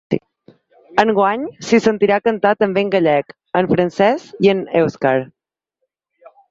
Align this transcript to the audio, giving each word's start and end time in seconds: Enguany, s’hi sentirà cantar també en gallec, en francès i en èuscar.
Enguany, 1.03 1.43
s’hi 1.67 1.79
sentirà 1.87 2.19
cantar 2.29 2.55
també 2.63 2.85
en 2.87 2.91
gallec, 2.99 3.39
en 3.61 3.73
francès 3.75 4.27
i 4.49 4.53
en 4.57 4.69
èuscar. 4.83 5.17